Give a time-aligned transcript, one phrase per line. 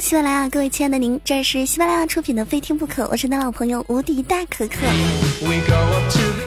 [0.00, 4.76] 喜马拉雅，各位亲爱的您，这是喜马拉雅出品的《非听不可》，我是你的老朋友无敌大可可。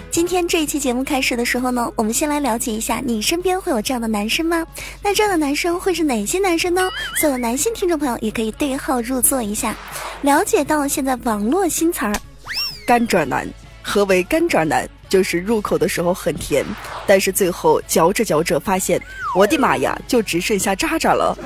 [0.09, 4.65] 今天这一期节目开始的时候呢，我们先来了解一下，你身边会有这样的男生吗？
[5.03, 6.89] 那这样的男生会是哪些男生呢？
[7.21, 9.75] 所有男性听众朋友也可以对号入座一下，
[10.23, 12.13] 了解到现在网络新词儿
[12.87, 13.47] “干爪男”。
[13.83, 14.89] 何为干爪男？
[15.09, 16.65] 就是入口的时候很甜，
[17.05, 18.99] 但是最后嚼着嚼着发现，
[19.35, 21.37] 我的妈呀，就只剩下渣渣了。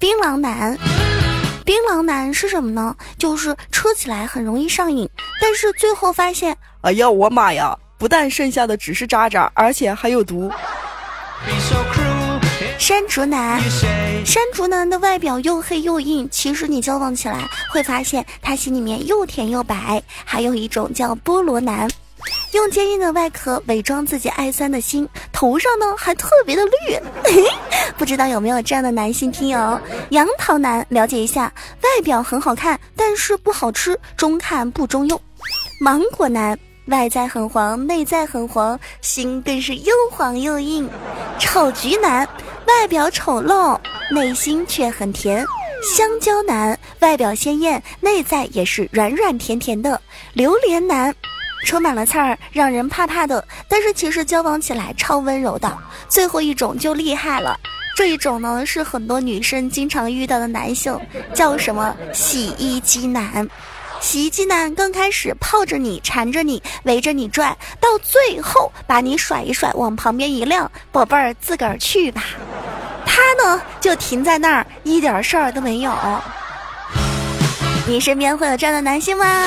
[0.00, 0.78] 槟榔男，
[1.62, 2.96] 槟榔男是什么呢？
[3.18, 5.06] 就是吃起来很容易上瘾，
[5.42, 10.50] 但是最后发现，哎呀，我妈呀，不但剩下的只是渣渣，而且还有毒。
[12.78, 13.60] 山竹男，
[14.24, 20.02] 山竹男的外表又黑又硬，其实你交往起来会发现他心里面又甜又白。
[20.24, 21.86] 还有一种叫菠萝男，
[22.52, 26.98] 用坚硬的外壳伪装自己爱酸的心，头上呢还特别的绿。
[27.96, 29.80] 不知道有没有这样的男性听友？
[30.10, 35.20] 杨桃男，了解一下，外表很好看，但是不好吃，中看不中用。
[35.80, 36.58] 芒果男。
[36.86, 40.90] 外在很黄，内在很黄，心更是又黄又硬。
[41.38, 42.28] 丑橘男，
[42.66, 43.78] 外表丑陋，
[44.10, 45.46] 内心却很甜。
[45.96, 50.00] 香蕉男，外表鲜艳，内在也是软软甜甜的。
[50.32, 51.14] 榴莲男，
[51.64, 55.76] 充满了刺儿，让人怕怕的，但是其实交往起来超温柔的。
[56.08, 57.58] 最后一种就厉害了，
[57.96, 60.98] 这一种呢是很多女生经常遇到的男性，
[61.34, 63.48] 叫什么洗衣机男。
[64.00, 72.24] 洗衣机男刚开始泡着你，缠着你，围着你转，到最后把你甩一甩，往旁边一晾，宝贝儿自个儿去吧。
[73.04, 75.92] 他呢就停在那儿，一点事儿都没有。
[77.86, 79.44] 你身边会有这样的男性吗？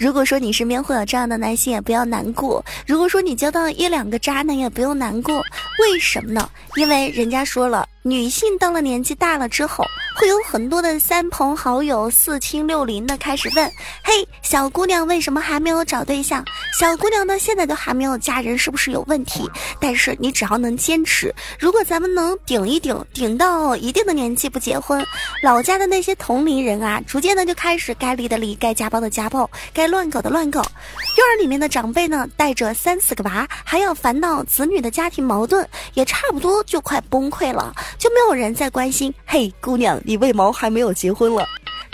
[0.00, 2.64] 如果说你身边会有这样的男性，也不要难过。
[2.86, 5.42] 如果说你交到一两个渣男，也不用难过。
[5.78, 6.48] 为什么呢？
[6.76, 9.84] 因为人家说了，女性到了年纪大了之后。
[10.16, 13.72] 会有很多的三朋好友、四亲六邻的开始问
[14.04, 16.44] ：“嘿，小姑娘为什么还没有找对象？
[16.78, 19.48] 小姑娘呢，现在都还没有嫁人，是不是有问题？”
[19.80, 25.02] 但是你只要能坚持，如果咱们能顶一顶，顶到一定的年纪不结婚，
[25.42, 30.60] 老家的那些同龄人啊，逐渐的就开始该离的离，该家暴的家暴，该乱搞的乱搞。
[30.60, 41.46] 院儿里面的长辈呢，带着三四个娃，还要烦恼子女的家庭矛盾，也差不多就快崩溃了，就没有人再关心：“嘿，姑娘。”你为毛还没有结婚了？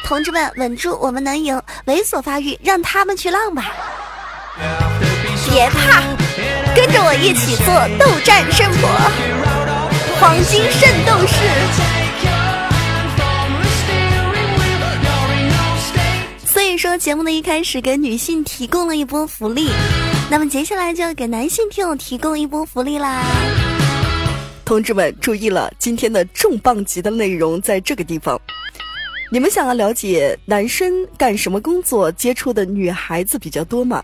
[0.04, 1.60] 同志们，稳住，我们能赢！
[1.86, 3.72] 猥琐发育，让他们去浪吧！
[5.48, 6.02] 别怕，
[6.74, 7.66] 跟着我一起做
[7.98, 8.86] 斗战胜佛，
[10.20, 11.34] 黄金圣斗士。
[16.46, 19.70] 所以说，节目的一开始给女性提供了一波福利，
[20.30, 23.22] 那么接下来就要给男性听友提供一波福利啦。
[24.66, 28.38] 同志们注意了，今天的重磅级的内容在这个地方。
[29.30, 34.02] 你们想要了解男生干什么工作接触的女孩子比较多吗？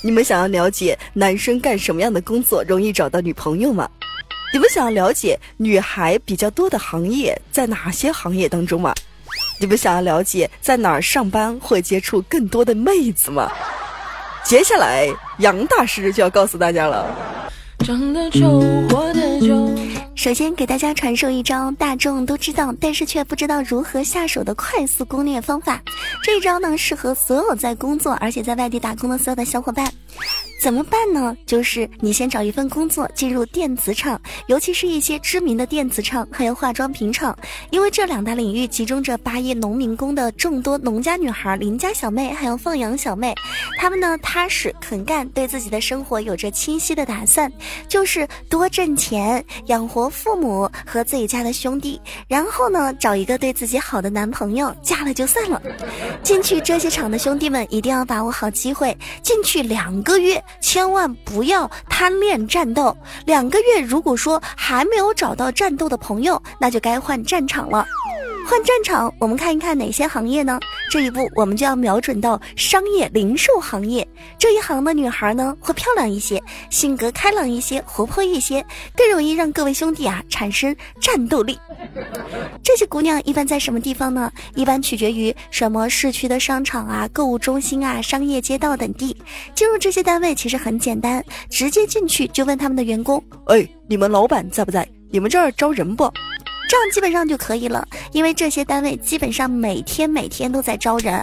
[0.00, 3.90] 你们想要了解男生干什么样的工作容易找到女朋友吗？
[4.52, 8.94] 你们想要了解女孩比较多的行业在哪些行业当中吗？
[9.58, 13.50] 你们想要了解在哪儿上班会接触更多的妹子吗？
[14.44, 17.04] 接下来杨大师就要告诉大家了。
[17.78, 20.07] 长得丑，活得久。
[20.18, 25.80] 首先给大家传授一招大众都知道，但是却不知道如何下手的快速攻略方法。
[26.24, 29.88] 这一招呢，适合所有在工作而且在外地打工的所有的小伙伴。
[30.60, 31.36] 怎么办呢？
[31.46, 37.38] 就是你先找一份工作，进入电子厂，尤其是一些知名的电子厂，还有化妆品厂，
[37.70, 43.32] 因为这两大领域集中着八亿农民工的众多农家女孩、邻家小妹，还有放羊小妹。
[43.78, 47.50] 她们呢，踏实肯干，对自己的生活有着清晰的打算，
[47.86, 55.60] 就是多挣钱，养活父母和自己家的兄弟，然后呢，找一个对自己好的男朋友，嫁了就算了。
[56.22, 60.42] 进去这些场的兄弟们，一定要把握好机会，进去两个月。
[60.60, 62.96] 千万不要贪恋战斗。
[63.26, 67.86] 两个月，如果说还没有找到战斗的朋友，那就该换战场了。
[68.48, 70.58] 换战场，我们看一看哪些行业呢？
[70.90, 74.08] 这一步我们就要瞄准到商业零售行业
[74.38, 78.64] 这一行的女孩呢，会漂亮一些，性格开朗一些，活泼一些，
[78.96, 81.58] 更容易让各位兄弟啊产生战斗力。
[82.62, 84.32] 这些姑娘一般在什么地方呢？
[84.54, 89.14] 一般取决于什么市区的商场啊、购物中心啊、商业街道等地。
[89.54, 94.88] 进入这些单位其实很简单，直接进去就问他们的员工：“哎，你们老板在不在？
[95.10, 96.10] 你们这儿招人不？”
[96.68, 101.14] 这样基本上就可以了，因为这些单位基本上每天每天都在招人，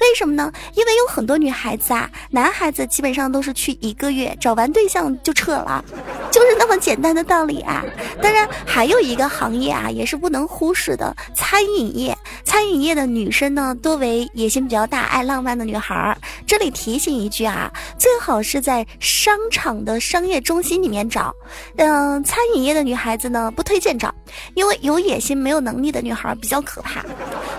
[0.00, 0.52] 为什么呢？
[0.74, 5.84] 因为有很多女孩子啊，男孩子基本上都是去一个月找完对象就撤了，
[6.32, 7.84] 就是那么简单的道理啊！
[8.20, 12.16] 当然，还有一个行业啊，也是不能忽视的，餐饮业。
[12.44, 16.16] 餐饮业的女生呢，多为野心比较大、爱浪漫的女孩儿。
[16.46, 21.34] 这里提醒一句啊，最好是在商场的商业中心里面找。
[21.76, 24.14] 嗯，餐饮业的女孩子呢，不推荐找，
[24.54, 27.04] 因为有野心没有能力的女孩比较可怕。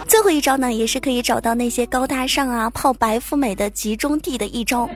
[0.07, 4.89] 最后一招呢，也是可以找到那些高大上啊、泡白富美的集中地的一招。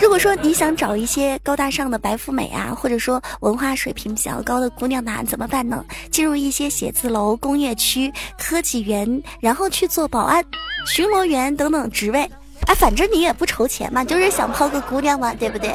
[0.00, 5.84] 如果说你想找一些高大上的白富美啊，或者说文化水平比较高的姑娘呢，怎么办呢？
[6.10, 8.97] 进入一些写字楼、工业区、科技园，
[9.40, 10.44] 然后去做保安、
[10.86, 12.30] 巡逻员等等职位。
[12.66, 15.74] 哎，反正你也不愁钱嘛，就是想泡个姑娘嘛，对不对？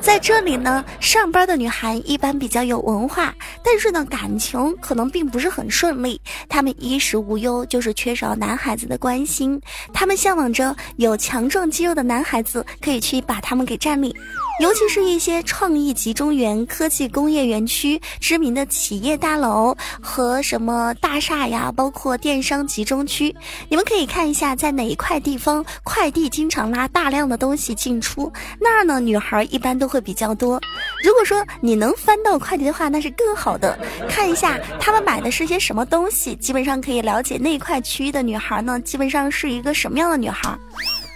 [0.00, 3.32] 在这里呢，上班的女孩一般比较有文化，
[3.64, 6.20] 但是呢，感情可能并不是很顺利。
[6.46, 9.58] 她们衣食无忧，就是缺少男孩子的关心。
[9.92, 14.12] 她们向往着有强壮肌肉的男孩子可以去把她们给占领。
[14.60, 23.34] 尤其是一些创意集中园、科技工业园区、知名的企业大楼和什么大厦呀，包括电商集中区，
[23.68, 30.60] 你们可以看一下，在哪一块地方快递经常拉大量的东西进出，那儿呢女孩一般都会比较多。
[31.02, 33.76] 如果说你能翻到快递的话，那是更好的。
[34.08, 40.56] 看一下他们买的是些什么东西，基本上可以了解那块区域的女孩呢，基本上是一个什么样的女孩。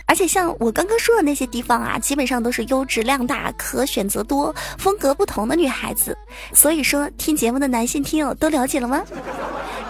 [0.08, 6.16] 而且像我刚刚说的那些地方啊，基本上都是优质量大、可选择多、风格不同的女孩子。
[6.54, 9.04] 所以说，听节目的男性听友都了解了吗？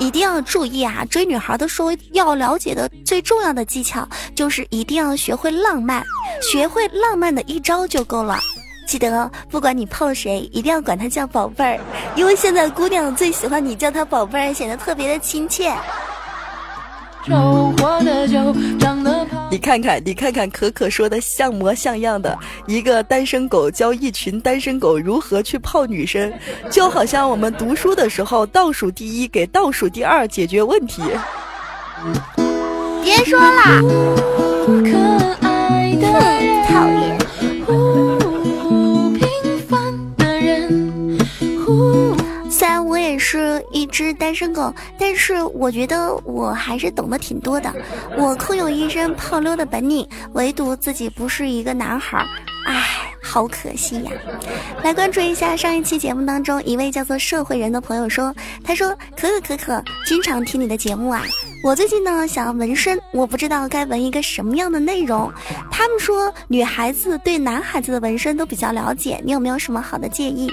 [0.00, 1.04] 一定要注意啊！
[1.08, 6.04] 追女孩的时候要了解的最重要的技巧，就是一定要学会浪漫，
[6.42, 8.38] 学会浪漫的一招就够了。
[8.86, 11.80] 记得，不管你泡谁，一定要管她叫宝贝儿，
[12.16, 15.72] 因为现在姑娘最喜欢你叫她宝贝儿，显得特别的亲切。
[19.50, 26.32] 你看看，你看看，可可说的像模像样的一个单身狗教一群单身狗如何去泡女生，
[26.70, 31.02] 就好像我们读书的时候倒数第一给倒数第二解决问题。
[33.02, 33.82] 别说了，
[36.68, 37.17] 讨厌。
[43.98, 47.74] 只单身狗，但是我觉得我还是懂得挺多的。
[48.16, 52.24] 我空有一身泡妞的本领，唯独自己不是一个男孩儿，
[52.66, 54.12] 唉，好可惜呀。
[54.84, 61.24] 来关注一下上一期节目当中一位叫做社会人的朋友说，他说可可可可，经常听你的节目啊。
[61.64, 65.28] 我最近呢想要纹身，我不知道该纹一个什么样的内容。
[65.72, 70.48] 他们说女孩子对男孩子的纹身都比较了解，你有没有什么好的建议？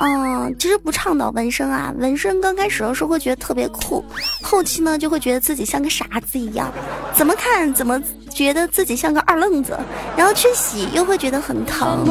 [0.00, 1.92] 嗯，其实不倡导纹身啊。
[1.98, 4.04] 纹身刚开始的时候会觉得特别酷，
[4.42, 6.72] 后期呢就会觉得自己像个傻子一样，
[7.12, 8.00] 怎么看怎么
[8.32, 9.78] 觉得自己像个二愣子，
[10.16, 12.04] 然后去洗又会觉得很疼。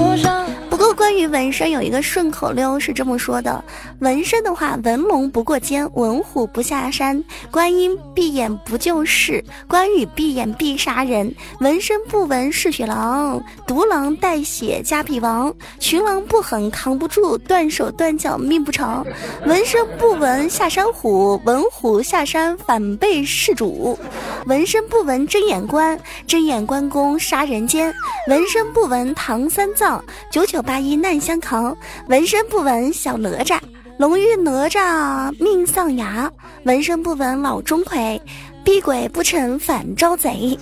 [0.78, 3.64] 不过关于纹身有一个顺口溜是这么说的：
[3.98, 11.34] 纹身的话，纹龙不过肩，纹虎不下山，观音闭眼不救世，关羽闭眼必杀人。
[11.62, 19.04] 纹身不纹是血狼，独狼带血加比王，群狼不狠扛不住，断手断脚命不长。
[19.48, 23.98] 纹身不纹下山虎，纹虎下山反被事主。
[24.46, 27.92] 纹身不纹睁眼关，睁眼关公杀人间。
[28.28, 30.64] 纹身不纹唐三藏，九九。
[30.68, 31.76] 八一难相扛，
[32.10, 33.58] 纹身不纹小哪吒，
[33.98, 36.30] 龙遇哪吒命丧崖。
[36.66, 38.20] 纹身不纹老钟馗，
[38.66, 40.60] 逼鬼不成反招贼。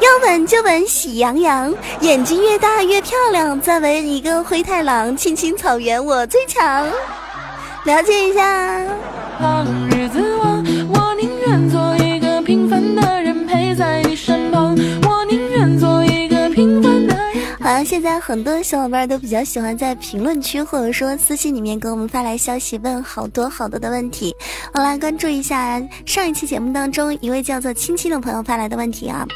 [0.00, 3.58] 要纹就纹喜羊羊，眼睛越大越漂亮。
[3.60, 6.84] 再纹一个灰太狼，青青草原我最强。
[7.84, 8.84] 了解一下。
[17.84, 24.34] 现在很多小伙伴都比较喜欢在评论区或者说私信里面给我们发来消息，问好多好多的问题。
[24.72, 29.26] 我来关注一下上一期节目当中一位叫做青青的朋友发来的问题啊。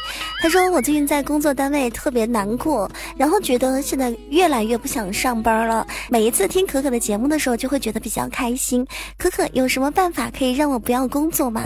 [0.40, 5.86] 他说我最近在工作单位特别难过，然后觉得现在越来越不想上班了。
[6.08, 8.86] 每一次听可可的节目的时候，就会觉得比较开心。
[9.18, 11.62] 可可有什么办法可以让我不要工作吗？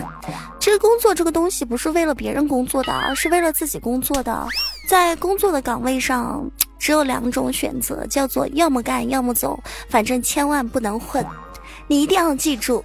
[0.59, 4.47] 其实工作这个东西不是为了别人工作的，而是为了自己工作的。
[4.89, 6.51] 在工作的岗位上。
[6.83, 9.57] 只有两种选择，叫做要么干，要么走，
[9.89, 11.25] 反正千万不能混。
[11.87, 12.85] 你一定要记住，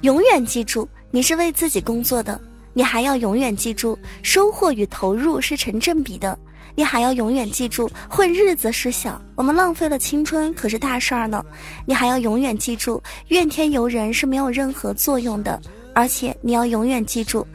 [0.00, 2.40] 永远记住，你是为自己工作的。
[2.72, 6.38] 你还要永远记住，收获与投入是成正比的。
[6.74, 11.44] 你还要永远记住，混日子是小，我们浪费了青春可是大事儿呢。
[11.84, 15.60] 你还要永远记住，怨天尤人是没有任何作用的。
[15.92, 17.46] 而且你要永远记住，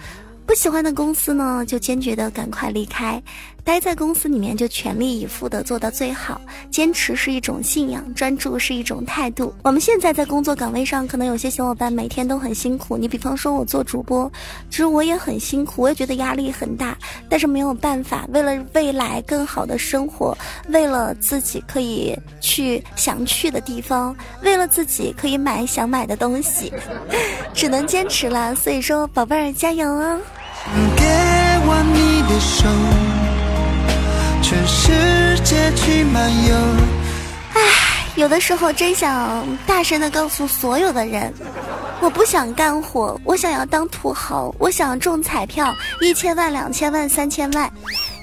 [0.45, 3.21] 不喜欢的公司呢，就坚决的赶快离开。
[3.69, 9.53] 待在公司里面就全力以赴的做到最好，坚持是一种信仰，专注是一种态度。
[9.61, 12.97] 我们现在在工作岗位上，可能有些小伙伴每天都很辛苦。
[12.97, 14.29] 你比方说我做主播，
[14.71, 16.97] 其实我也很辛苦，我也觉得压力很大，
[17.29, 20.35] 但是没有办法，为了未来更好的生活，
[20.69, 26.73] 为了自己可以去想去的地方，为了自己可以买想买的东西，
[27.53, 28.55] 只能坚持了。
[28.55, 30.19] 所以说，宝贝儿加油啊！
[30.97, 31.05] 给
[31.67, 32.67] 我你的手，
[34.41, 36.55] 全世界去漫游。
[37.53, 37.61] 唉，
[38.15, 41.33] 有的时候真想大声的告诉所有的人，
[42.01, 47.71] 我不想干活，我想要当土豪，我想中彩票，一千万、两千万、三千万，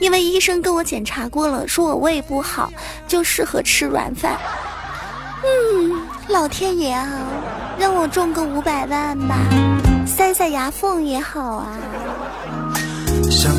[0.01, 2.73] 因为医生跟我检查过了，说我胃不好，
[3.07, 4.37] 就适合吃软饭。
[5.45, 5.93] 嗯，
[6.29, 7.09] 老天爷啊，
[7.79, 9.37] 让我中个五百万吧，
[10.07, 11.77] 塞塞牙缝也好啊。
[13.31, 13.53] 想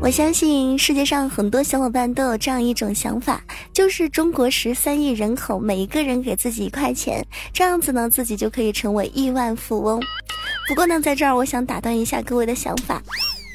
[0.00, 10.00] 我相信世界上很多小伙伴都有这样一种想法，就是中国十三亿人口，每一个人给自己一块钱，这样子呢，自己就可以成为亿万富翁。
[10.68, 13.02] 不过呢，在这儿我想打断一下各位的想法。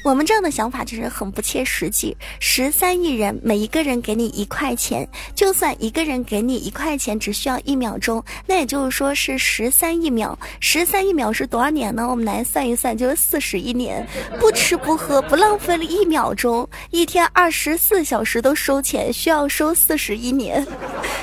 [0.04, 2.16] 我们这样的想法就是很不切实际。
[2.40, 10.36] 十三亿人，每一个人给你一块钱，就算一个人给你一块钱，只需要一秒钟，那也就是说是十三亿秒。
[10.58, 12.08] 十三亿秒是多少年呢？
[12.08, 14.06] 我们来算一算，就是四十亿年。
[14.40, 20.66] 不吃不喝，不浪费了一秒钟，一天二十四小时都收钱，需要收四十一年。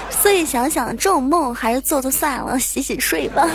[0.09, 3.49] 所以想想这种梦还是做做算了，洗洗睡吧，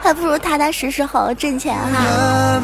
[0.00, 2.62] 还不如踏踏实实好好挣钱哈。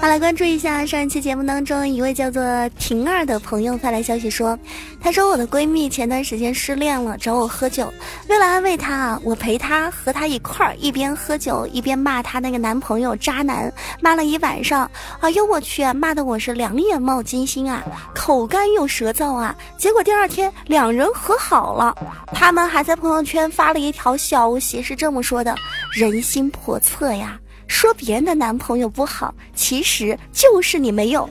[0.00, 2.40] 好，来关注一下上一期节目当中一位叫做
[2.78, 4.56] 婷儿的朋友发来消息说，
[5.00, 7.92] 她说我的闺蜜前段时间失恋了，找我喝酒。
[8.28, 14.88] 为了安慰她，我陪她和她一块儿一边喝酒一边骂她那个男朋友渣男，骂了一晚上。
[15.18, 17.82] 哎呦我去，骂的我是两眼冒金星啊，
[18.14, 19.54] 口干又舌燥啊。
[19.76, 21.92] 结果第二天两人和好了，
[22.32, 25.56] 他们还在朋友圈发了一条消息，是这么说的：
[25.92, 27.36] 人心叵测呀。
[27.68, 31.28] 说别人的男朋友不好，其实就是你没用。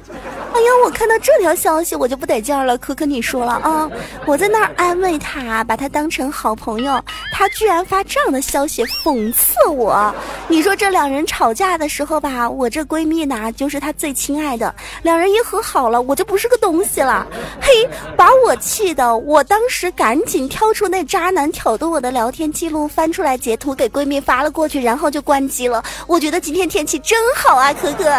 [0.58, 2.76] 哎呀，我看到这条消息我就不得劲儿了。
[2.80, 3.88] 可可你说了啊，
[4.26, 7.00] 我在那儿安慰他，把他当成好朋友，
[7.32, 10.12] 他居然发这样的消息讽刺我。
[10.48, 14.74] 你说这两人吵架的时候吧，我这闺蜜呢就是他最亲爱的。
[15.04, 17.28] 两人一和好了，我就不是个东西了。
[17.62, 25.84] 嘿，把我气的，我当时赶紧挑出那渣男挑逗我的聊天记录，翻出来截图给闺蜜发了过去，然后就关机了。
[26.08, 28.12] 我觉得今天天气真好啊，可可，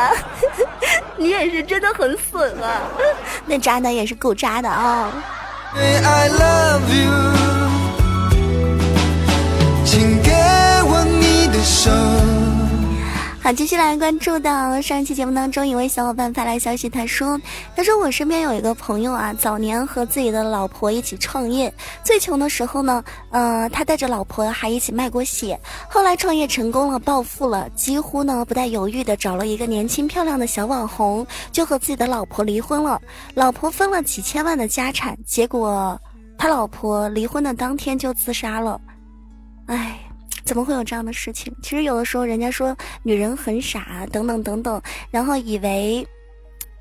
[1.18, 2.82] 你也是真的很损了，
[3.46, 5.10] 那渣男也是够渣的啊。
[9.84, 10.32] 请给
[10.84, 11.90] 我你的手。
[13.48, 17.40] 好，继续来关注到上一期节目当中，一位小伙伴发来消息，他说
[17.74, 21.72] ：“他说我身边有一个朋友啊，早年和自己的老婆一起创业，
[22.04, 25.58] 最穷的时候呢，呃，他带着老婆还一起卖过血。
[25.88, 33.00] 后来创业成功了，暴富了，几乎呢不带犹豫的找了一个年轻漂亮的小网红，就和自己的老婆离婚了。
[33.32, 35.98] 老婆分了几千万的家产，结果
[36.36, 38.78] 他老婆离婚的当天就自杀了。
[39.68, 40.00] 哎。”
[40.48, 41.52] 怎么会有这样的事情？
[41.62, 46.08] 其实有的时候，人家说女人很傻，等等等等，然后以为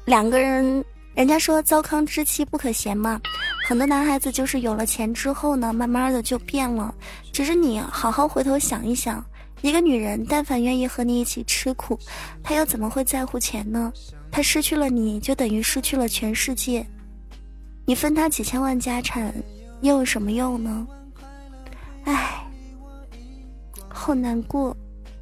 [0.05, 0.81] 两个人，
[1.13, 3.19] 人家说糟糠之妻不可嫌嘛。
[3.67, 6.95] 很多男孩子就是有了钱之后呢，慢慢的就变了。
[7.33, 9.21] 只是你好好回头想一想，
[9.59, 11.99] 一个女人但凡愿意和你一起吃苦，
[12.41, 13.91] 她又怎么会在乎钱呢？
[14.31, 16.87] 她失去了你就等于失去了全世界，
[17.85, 19.33] 你分她几千万家产
[19.81, 20.87] 又有什么用呢？
[22.05, 22.46] 唉。
[24.07, 24.73] 好难过，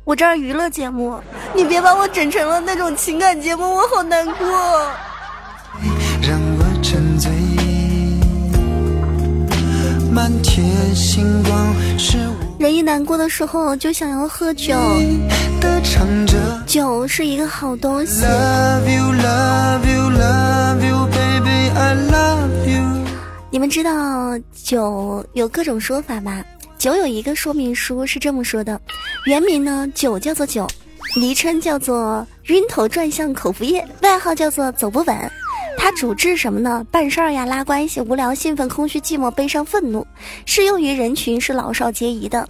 [0.04, 1.20] 我这儿娱乐节目，
[1.56, 4.92] 你别把我整成了那种情感节目，我好难过。
[12.60, 14.76] 人一难过的时候就想要喝酒，
[16.68, 18.24] 酒是一个好东西。
[23.50, 26.44] 你们知道酒有各种说法吗？
[26.86, 28.80] 酒有一个说明书是这么说的：
[29.26, 30.68] 原名呢酒叫做酒，
[31.16, 35.32] 昵称叫做晕头转向口服液，外号叫做走不稳。
[35.80, 36.86] 它主治什么呢？
[36.92, 40.06] 办事儿呀、拉关系、无聊、兴奋、空虚、寂寞、悲伤、愤怒。
[40.46, 42.48] 适用于人群是老少皆宜的。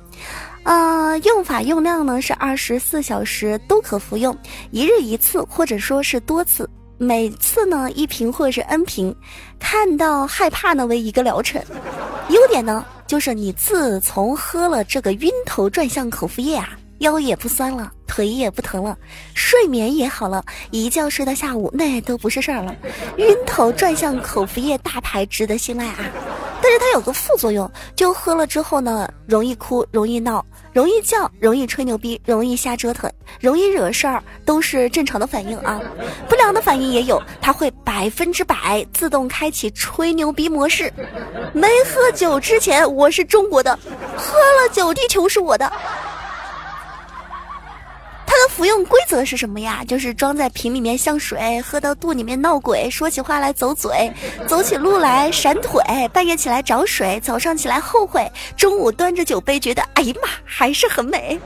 [0.63, 4.37] 呃，用法用量呢是二十四小时都可服用，
[4.71, 9.15] 一日一次或者说是多次，每次呢一瓶或者是 N 瓶。
[9.61, 11.63] 看到害怕呢为一个疗程。
[12.27, 12.85] 优点呢？
[13.07, 16.69] 就是你自从喝了这个晕头转向口服液啊，
[16.99, 18.97] 腰也不酸了，腿也不疼了，
[19.33, 22.75] 睡眠也好了，一觉睡到下午那都不是事儿了。
[23.17, 25.99] 晕头转向口服液大牌值得信赖啊！
[26.65, 30.43] 但是它有个副作用，就喝了之后呢，容易哭，容易闹，
[30.73, 33.07] 容易叫，容易吹牛逼，容易瞎折腾，
[33.39, 35.79] 容易惹事儿，都是正常的反应啊。
[36.27, 40.91] 不良的反应也有，它会百分之百自动开启吹牛逼模式。
[41.53, 43.77] 没喝酒之前我是中国的，
[44.17, 45.71] 喝了酒地球是我的。
[48.55, 49.83] 服用规则是什么呀？
[49.85, 54.09] 就是装在瓶里面像水，喝到肚里面闹鬼，说起话来走嘴，
[54.47, 55.81] 走起路来闪腿，
[56.13, 61.37] 半夜起来找水，早上起来后悔，中午端着酒杯觉得哎呀妈还是很美，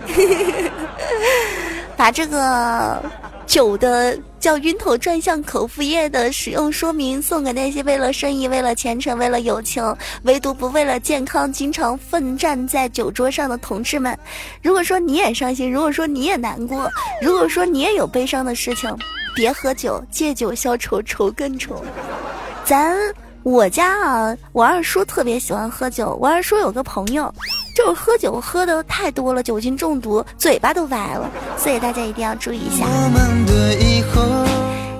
[1.97, 3.01] 把这个。
[3.49, 14.17] 酒的叫晕头转向口服液的使用说明送给那些为了生意、为了前程、为了友情，唯独不为了健康，经常奋战在酒桌上的同志们。
[14.61, 16.89] 如果说你也伤心，如果说你也难过，
[17.21, 18.95] 如果说你也有悲伤的事情，
[19.35, 21.83] 别喝酒，借酒消愁，愁更愁。
[22.63, 22.95] 咱。
[23.43, 26.15] 我家啊，我二叔特别喜欢喝酒。
[26.21, 27.33] 我二叔有个朋友，
[27.73, 31.31] 就是喝酒喝的太多了，酒精中毒，嘴巴都歪了。
[31.57, 32.85] 所以大家一定要注意一下。
[33.47, 34.18] 这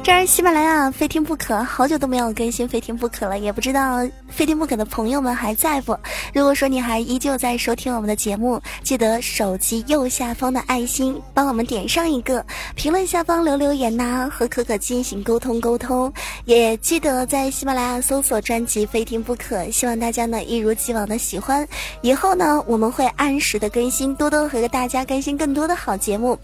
[0.09, 5.97] 是喜马拉雅非听不可，好久都没有更新非听不可了，也不知道非听不可的朋友们还在不？
[6.33, 16.11] 如果说你还依旧在收听我们的节目，记得手机右下方的爱心帮我们点上一个，评论下方留留言呐，和可可进行沟通沟通。
[16.45, 21.65] 也记得在喜马拉雅搜索专辑非听不可，希望大家呢一如既往的喜欢。
[22.01, 26.37] 以后呢我们会按时的更新，多多和大家更新更多的好节目。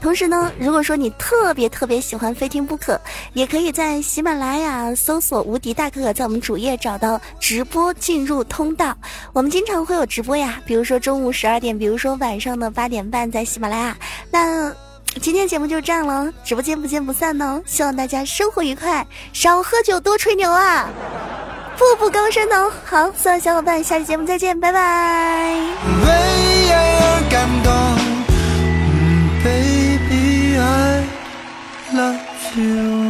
[0.00, 3.00] 同时呢，如果说你特别特别喜欢非听不可。
[3.32, 8.96] 也可以在喜马拉雅搜索无敌大哥哥在我们主页找到直播进入通道。
[9.32, 13.96] 我们经常会有直播呀比如说中午十二点比如说晚上的八点半在喜马拉雅。
[14.30, 14.74] 那
[15.20, 20.88] 今天节目就这样了直播间不见不散呢希望大家生活愉快少喝酒多吹牛啊。
[21.78, 25.54] 步步高升呢好所有小伙伴下期节目再见拜拜。
[26.04, 27.72] 为爱而感动
[29.42, 31.04] baby i
[31.92, 32.18] love
[32.56, 33.01] you